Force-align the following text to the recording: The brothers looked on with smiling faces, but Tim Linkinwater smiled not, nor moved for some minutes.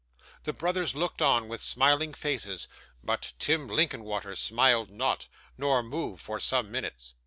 The 0.45 0.51
brothers 0.53 0.95
looked 0.95 1.21
on 1.21 1.47
with 1.47 1.61
smiling 1.61 2.15
faces, 2.15 2.67
but 3.03 3.33
Tim 3.37 3.67
Linkinwater 3.67 4.35
smiled 4.35 4.89
not, 4.89 5.27
nor 5.59 5.83
moved 5.83 6.23
for 6.23 6.39
some 6.39 6.71
minutes. 6.71 7.13